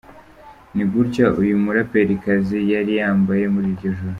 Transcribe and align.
Ni 0.75 0.83
gutya 0.91 1.25
uyu 1.41 1.55
muraperikazi 1.63 2.57
yari 2.73 2.91
yambaye 2.99 3.43
muri 3.53 3.67
iryo 3.73 3.89
joro. 3.97 4.09